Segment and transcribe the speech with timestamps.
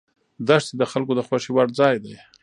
[0.47, 2.15] دښتې د خلکو د خوښې وړ ځای دی.